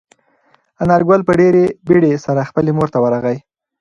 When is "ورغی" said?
3.03-3.37